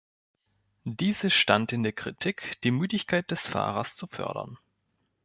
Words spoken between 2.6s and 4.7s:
die Müdigkeit des Fahrers zu fördern.